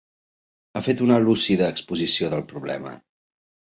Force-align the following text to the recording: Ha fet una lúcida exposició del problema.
Ha 0.79 0.83
fet 0.87 1.03
una 1.09 1.21
lúcida 1.27 1.71
exposició 1.77 2.35
del 2.35 2.47
problema. 2.53 3.01